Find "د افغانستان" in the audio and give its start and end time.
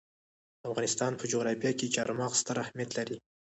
0.61-1.11